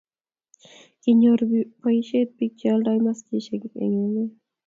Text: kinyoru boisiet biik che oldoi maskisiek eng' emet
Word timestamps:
kinyoru 1.01 1.45
boisiet 1.81 2.29
biik 2.37 2.53
che 2.59 2.67
oldoi 2.75 2.99
maskisiek 3.05 3.63
eng' 3.83 4.01
emet 4.05 4.31